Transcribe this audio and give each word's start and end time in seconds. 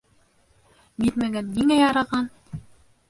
Бирмәгән 1.05 1.53
нигә 1.59 1.79
яраған? 1.81 2.29